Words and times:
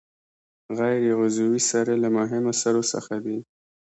غیر 0.77 1.01
عضوي 1.19 1.61
سرې 1.69 1.95
له 2.03 2.09
مهمو 2.17 2.51
سرو 2.61 2.83
څخه 2.93 3.15
دي. 3.25 3.37